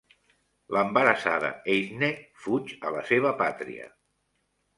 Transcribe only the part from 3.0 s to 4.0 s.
seva pàtria.